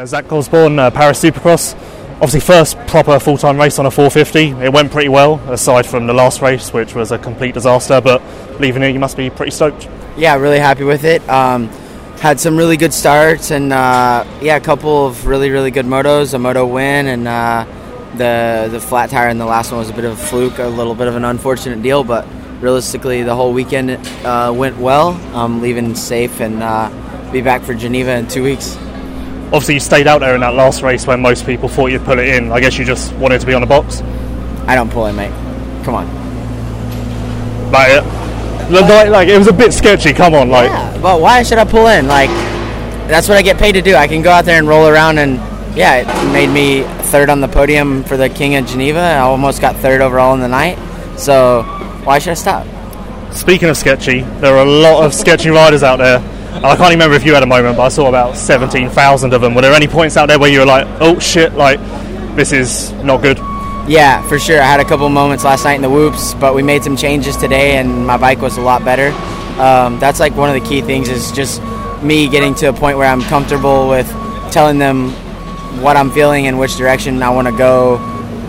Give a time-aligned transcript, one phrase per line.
[0.00, 1.74] Yeah, Zach uh, Paris Supercross.
[2.22, 4.64] Obviously, first proper full time race on a 450.
[4.64, 8.00] It went pretty well, aside from the last race, which was a complete disaster.
[8.00, 8.22] But
[8.58, 9.90] leaving it, you must be pretty stoked.
[10.16, 11.20] Yeah, really happy with it.
[11.28, 11.68] Um,
[12.18, 16.32] had some really good starts, and uh, yeah, a couple of really, really good motos.
[16.32, 17.66] A moto win, and uh,
[18.16, 20.64] the the flat tire in the last one was a bit of a fluke, a
[20.64, 22.04] little bit of an unfortunate deal.
[22.04, 22.26] But
[22.62, 23.90] realistically, the whole weekend
[24.24, 25.12] uh, went well.
[25.60, 26.88] Leaving safe and uh,
[27.32, 28.78] be back for Geneva in two weeks.
[29.52, 32.20] Obviously, you stayed out there in that last race when most people thought you'd pull
[32.20, 32.52] it in.
[32.52, 34.00] I guess you just wanted to be on the box.
[34.66, 35.32] I don't pull it, mate.
[35.84, 36.06] Come on.
[37.72, 38.04] Like,
[38.70, 40.12] like, like it was a bit sketchy.
[40.12, 40.70] Come on, like.
[40.70, 42.06] Yeah, but why should I pull in?
[42.06, 42.30] Like,
[43.08, 43.96] that's what I get paid to do.
[43.96, 45.36] I can go out there and roll around, and
[45.76, 49.00] yeah, it made me third on the podium for the King of Geneva.
[49.00, 50.78] I almost got third overall in the night.
[51.18, 51.64] So
[52.04, 52.66] why should I stop?
[53.32, 56.20] Speaking of sketchy, there are a lot of sketchy riders out there.
[56.52, 59.54] I can't remember if you had a moment, but I saw about 17,000 of them.
[59.54, 61.78] Were there any points out there where you were like, oh shit, like,
[62.36, 63.38] this is not good?
[63.88, 64.60] Yeah, for sure.
[64.60, 67.36] I had a couple moments last night in the whoops, but we made some changes
[67.36, 69.08] today, and my bike was a lot better.
[69.60, 71.62] Um, that's like one of the key things is just
[72.02, 74.08] me getting to a point where I'm comfortable with
[74.52, 75.10] telling them
[75.82, 77.98] what I'm feeling and which direction I want to go,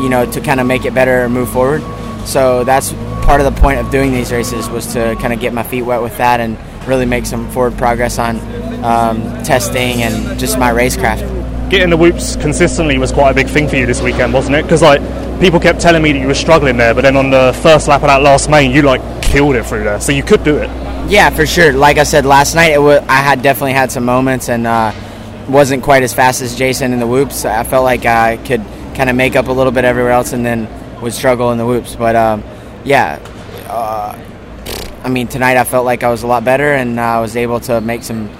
[0.00, 1.82] you know, to kind of make it better and move forward.
[2.26, 5.52] So that's part of the point of doing these races was to kind of get
[5.52, 8.36] my feet wet with that and really make some forward progress on
[8.84, 11.70] um, testing and just my racecraft.
[11.70, 14.62] Getting the whoops consistently was quite a big thing for you this weekend, wasn't it?
[14.62, 15.00] Because like
[15.40, 18.02] people kept telling me that you were struggling there, but then on the first lap
[18.02, 20.68] of that last main, you like killed it through there, so you could do it.
[21.10, 21.72] Yeah, for sure.
[21.72, 24.92] Like I said last night, it was, I had definitely had some moments and uh,
[25.48, 27.44] wasn't quite as fast as Jason in the whoops.
[27.44, 28.62] I felt like I could
[28.94, 30.68] kind of make up a little bit everywhere else, and then
[31.00, 31.96] would struggle in the whoops.
[31.96, 32.44] But um,
[32.84, 33.18] yeah,
[33.68, 34.18] uh,
[35.04, 37.58] I mean tonight I felt like I was a lot better, and I was able
[37.60, 38.30] to make some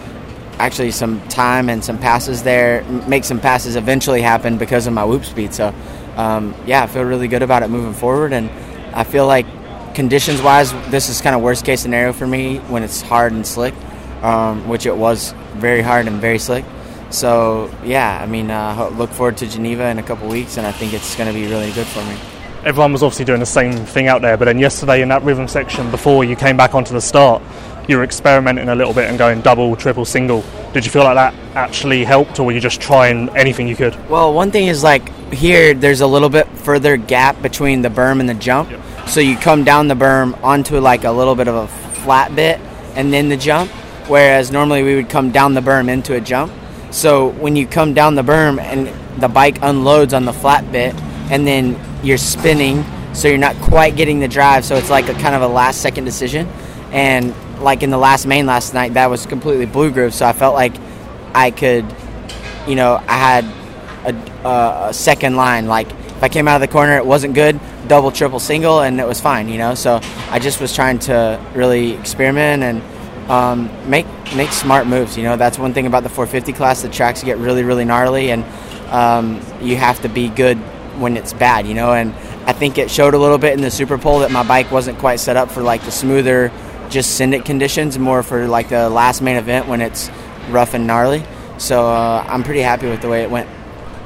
[0.59, 5.05] actually some time and some passes there, make some passes eventually happen because of my
[5.05, 5.53] whoop speed.
[5.53, 5.75] So
[6.17, 8.49] um, yeah, I feel really good about it moving forward, and
[8.95, 9.47] I feel like
[9.95, 13.45] conditions wise, this is kind of worst case scenario for me when it's hard and
[13.45, 13.75] slick,
[14.23, 16.65] um, which it was very hard and very slick.
[17.11, 20.70] So yeah, I mean, uh, look forward to Geneva in a couple weeks, and I
[20.73, 22.17] think it's going to be really good for me.
[22.64, 25.48] Everyone was obviously doing the same thing out there, but then yesterday in that rhythm
[25.48, 27.42] section, before you came back onto the start,
[27.89, 30.45] you were experimenting a little bit and going double, triple, single.
[30.73, 33.96] Did you feel like that actually helped, or were you just trying anything you could?
[34.08, 38.20] Well, one thing is like here, there's a little bit further gap between the berm
[38.20, 39.08] and the jump, Yep.
[39.08, 42.61] so you come down the berm onto like a little bit of a flat bit
[42.94, 43.70] and then the jump.
[44.06, 46.52] Whereas normally we would come down the berm into a jump.
[46.92, 48.89] So when you come down the berm and
[49.20, 50.94] the bike unloads on the flat bit,
[51.30, 54.64] and then you're spinning, so you're not quite getting the drive.
[54.64, 56.48] So it's like a kind of a last second decision.
[56.90, 60.14] And like in the last main last night, that was completely blue groove.
[60.14, 60.74] So I felt like
[61.35, 61.85] I could,
[62.67, 63.45] you know, I had
[64.05, 65.67] a, a, second line.
[65.67, 67.58] Like if I came out of the corner, it wasn't good.
[67.89, 69.48] Double, triple, single, and it was fine.
[69.48, 74.86] You know, so I just was trying to really experiment and um, make make smart
[74.86, 75.17] moves.
[75.17, 76.83] You know, that's one thing about the 450 class.
[76.83, 78.45] The tracks get really, really gnarly, and
[78.91, 80.58] um, you have to be good
[81.02, 81.67] when it's bad.
[81.67, 82.14] You know, and
[82.46, 84.98] I think it showed a little bit in the Super Pole that my bike wasn't
[84.98, 86.51] quite set up for like the smoother,
[86.89, 90.11] just send it conditions, more for like the last main event when it's
[90.48, 91.23] rough and gnarly.
[91.58, 93.48] So uh, I'm pretty happy with the way it went.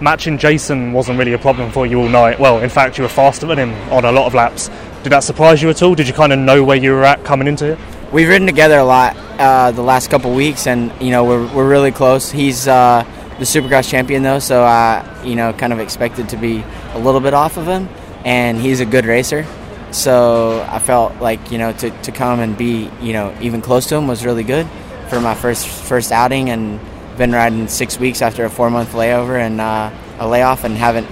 [0.01, 2.39] Matching Jason wasn't really a problem for you all night.
[2.39, 4.69] Well, in fact, you were faster than him on a lot of laps.
[5.03, 5.95] Did that surprise you at all?
[5.95, 7.79] Did you kind of know where you were at coming into it?
[8.13, 11.69] We've ridden together a lot uh, the last couple weeks, and you know we're, we're
[11.69, 12.31] really close.
[12.31, 13.05] He's uh,
[13.39, 17.21] the Supercross champion though, so I you know kind of expected to be a little
[17.21, 17.89] bit off of him,
[18.25, 19.47] and he's a good racer.
[19.93, 23.87] So I felt like you know to, to come and be you know even close
[23.87, 24.67] to him was really good
[25.09, 26.81] for my first first outing, and
[27.17, 31.09] been riding six weeks after a four month layover and uh, a layoff, and haven't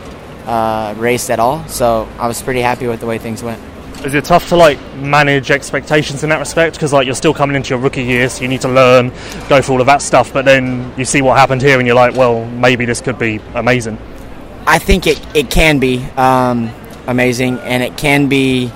[0.47, 1.67] uh, raced at all.
[1.69, 3.63] So I was pretty happy with the way things went.
[4.05, 6.77] Is it tough to like manage expectations in that respect?
[6.77, 9.09] Because like you're still coming into your rookie year, so you need to learn,
[9.49, 10.31] go through all of that stuff.
[10.31, 13.41] But then you see what happened here, and you're like, well, maybe this could be
[13.55, 13.97] amazing.
[14.67, 16.71] I think it, it can be um,
[17.07, 18.71] amazing and it can be.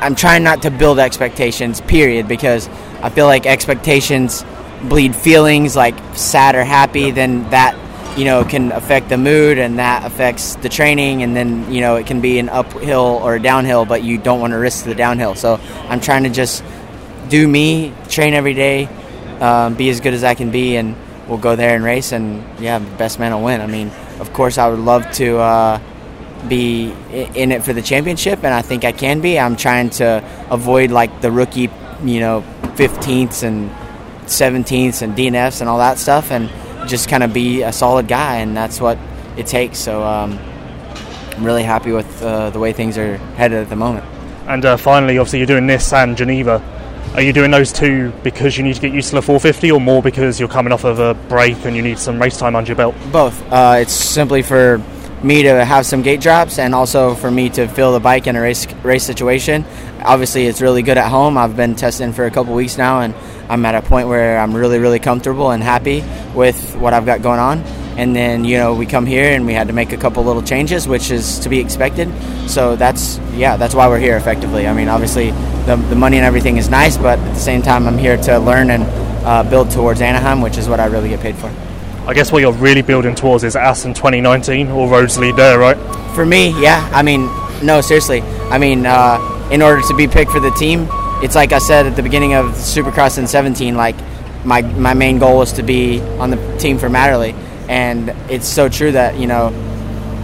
[0.00, 2.68] I'm trying not to build expectations, period, because
[3.02, 4.44] I feel like expectations
[4.82, 7.74] bleed feelings like sad or happy, then that
[8.16, 11.96] you know can affect the mood and that affects the training and then you know
[11.96, 14.94] it can be an uphill or a downhill but you don't want to risk the
[14.94, 15.34] downhill.
[15.34, 16.64] So i'm trying to just
[17.28, 18.88] do me train every day
[19.40, 20.96] um, be as good as i can be and
[21.28, 23.60] we'll go there and race and yeah best man will win.
[23.60, 25.80] I mean of course i would love to uh,
[26.48, 29.38] be in it for the championship and i think i can be.
[29.38, 31.70] I'm trying to avoid like the rookie
[32.02, 32.44] you know
[32.76, 33.70] 15ths and
[34.26, 36.50] 17ths and dnfs and all that stuff and
[36.86, 38.98] just kind of be a solid guy, and that's what
[39.36, 39.78] it takes.
[39.78, 40.38] So um,
[41.36, 44.04] I'm really happy with uh, the way things are headed at the moment.
[44.48, 46.62] And uh, finally, obviously, you're doing this and Geneva.
[47.14, 49.80] Are you doing those two because you need to get used to the 450, or
[49.80, 52.68] more because you're coming off of a break and you need some race time under
[52.68, 52.94] your belt?
[53.10, 53.40] Both.
[53.50, 54.82] Uh, it's simply for
[55.22, 58.36] me to have some gate drops and also for me to feel the bike in
[58.36, 59.64] a race race situation.
[60.04, 61.38] Obviously, it's really good at home.
[61.38, 63.14] I've been testing for a couple weeks now, and
[63.48, 66.04] I'm at a point where I'm really, really comfortable and happy
[66.36, 67.60] with what I've got going on.
[67.96, 70.42] And then you know we come here and we had to make a couple little
[70.42, 72.12] changes, which is to be expected.
[72.48, 74.68] So that's yeah, that's why we're here effectively.
[74.68, 75.30] I mean, obviously
[75.64, 78.38] the, the money and everything is nice, but at the same time, I'm here to
[78.38, 78.84] learn and
[79.24, 81.52] uh, build towards Anaheim, which is what I really get paid for.
[82.06, 85.76] I guess what you're really building towards is Assen 2019 or roads lead there, right?
[86.14, 86.88] For me, yeah.
[86.92, 87.26] I mean,
[87.64, 88.20] no, seriously.
[88.22, 90.86] I mean, uh, in order to be picked for the team,
[91.22, 93.74] it's like I said at the beginning of Supercross in 17.
[93.74, 93.96] Like
[94.46, 97.34] my my main goal was to be on the team for Matterley,
[97.68, 99.50] and it's so true that you know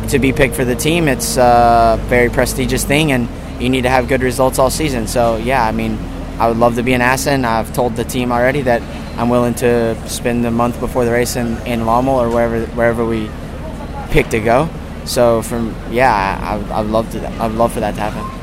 [0.09, 3.29] to be picked for the team, it's a very prestigious thing, and
[3.63, 5.07] you need to have good results all season.
[5.07, 5.99] So yeah, I mean,
[6.39, 7.45] I would love to be in Assen.
[7.45, 8.83] I've told the team already that
[9.19, 13.05] I'm willing to spend the month before the race in, in Lommel or wherever wherever
[13.05, 13.31] we
[14.11, 14.69] pick to go.
[15.05, 16.13] So from yeah,
[16.73, 18.42] I, I'd love to I'd love for that to happen.